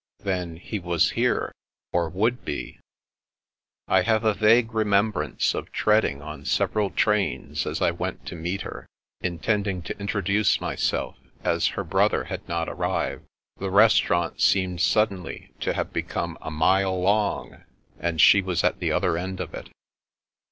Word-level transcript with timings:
Then, 0.23 0.55
he 0.57 0.79
was 0.79 1.11
here, 1.11 1.51
or 1.93 2.09
would 2.09 2.43
be! 2.43 2.79
I 3.87 4.01
have 4.01 4.23
a 4.23 4.33
vague 4.33 4.73
remembrance 4.73 5.53
of 5.53 5.71
treading 5.71 6.23
on 6.23 6.43
several 6.43 6.89
trains 6.89 7.67
as 7.67 7.83
I 7.83 7.91
went 7.91 8.25
to 8.25 8.35
meet 8.35 8.61
her, 8.63 8.87
intending 9.21 9.83
to 9.83 9.99
introduce 9.99 10.59
myself, 10.59 11.17
as 11.43 11.67
her 11.77 11.83
brother 11.83 12.23
had 12.23 12.49
not 12.49 12.67
arrived. 12.67 13.27
The 13.57 13.69
restaurant 13.69 14.41
seemed 14.41 14.81
suddenly 14.81 15.51
to 15.59 15.73
have 15.73 15.93
become 15.93 16.35
a 16.41 16.49
mile 16.49 16.99
long, 16.99 17.63
and 17.99 18.19
she 18.19 18.41
was 18.41 18.63
at 18.63 18.79
the 18.79 18.91
other 18.91 19.19
end 19.19 19.39
of 19.39 19.53
it. 19.53 19.69